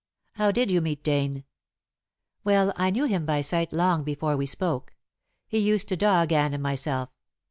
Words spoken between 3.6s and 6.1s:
long before we spoke. He used to